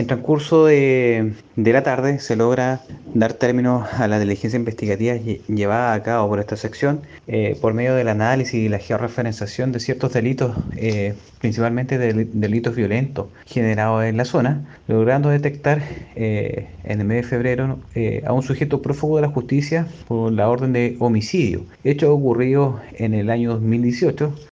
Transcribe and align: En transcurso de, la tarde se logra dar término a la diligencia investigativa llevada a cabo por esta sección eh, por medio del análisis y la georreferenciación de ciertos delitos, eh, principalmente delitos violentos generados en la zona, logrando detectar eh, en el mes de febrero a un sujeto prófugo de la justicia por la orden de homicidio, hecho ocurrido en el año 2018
En 0.00 0.06
transcurso 0.06 0.64
de, 0.64 1.34
la 1.56 1.82
tarde 1.82 2.20
se 2.20 2.34
logra 2.34 2.80
dar 3.12 3.34
término 3.34 3.84
a 3.98 4.08
la 4.08 4.18
diligencia 4.18 4.56
investigativa 4.56 5.16
llevada 5.46 5.92
a 5.92 6.02
cabo 6.02 6.26
por 6.30 6.40
esta 6.40 6.56
sección 6.56 7.02
eh, 7.26 7.54
por 7.60 7.74
medio 7.74 7.94
del 7.94 8.08
análisis 8.08 8.54
y 8.54 8.70
la 8.70 8.78
georreferenciación 8.78 9.72
de 9.72 9.80
ciertos 9.80 10.14
delitos, 10.14 10.56
eh, 10.74 11.12
principalmente 11.38 11.98
delitos 11.98 12.74
violentos 12.74 13.26
generados 13.44 14.04
en 14.04 14.16
la 14.16 14.24
zona, 14.24 14.64
logrando 14.88 15.28
detectar 15.28 15.82
eh, 16.16 16.68
en 16.84 17.00
el 17.02 17.06
mes 17.06 17.18
de 17.18 17.28
febrero 17.28 17.78
a 18.24 18.32
un 18.32 18.42
sujeto 18.42 18.80
prófugo 18.80 19.16
de 19.16 19.22
la 19.22 19.28
justicia 19.28 19.86
por 20.08 20.32
la 20.32 20.48
orden 20.48 20.72
de 20.72 20.96
homicidio, 20.98 21.66
hecho 21.84 22.10
ocurrido 22.10 22.80
en 22.94 23.12
el 23.12 23.28
año 23.28 23.50
2018 23.50 24.32